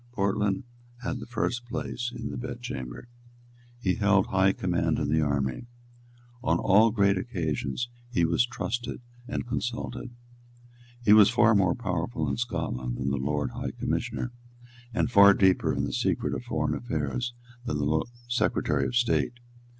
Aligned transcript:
Portland 0.13 0.63
had 1.03 1.19
the 1.19 1.27
first 1.27 1.63
place 1.67 2.11
in 2.15 2.31
the 2.31 2.35
bed 2.39 2.59
chamber. 2.63 3.07
He 3.79 3.93
held 3.93 4.25
high 4.25 4.51
command 4.51 4.97
in 4.97 5.09
the 5.09 5.21
army. 5.21 5.67
On 6.43 6.57
all 6.57 6.89
great 6.89 7.19
occasions 7.19 7.87
he 8.09 8.25
was 8.25 8.43
trusted 8.43 8.99
and 9.27 9.45
consulted. 9.47 10.09
He 11.05 11.13
was 11.13 11.29
far 11.29 11.53
more 11.53 11.75
powerful 11.75 12.27
in 12.27 12.37
Scotland 12.37 12.97
than 12.97 13.11
the 13.11 13.17
Lord 13.17 13.51
High 13.51 13.73
Commissioner, 13.79 14.31
and 14.91 15.11
far 15.11 15.35
deeper 15.35 15.71
in 15.71 15.83
the 15.83 15.93
secret 15.93 16.33
of 16.33 16.45
foreign 16.45 16.73
affairs 16.73 17.35
than 17.65 17.77
the 17.77 18.03
Secretary 18.27 18.87
of 18.87 18.95
State. 18.95 19.33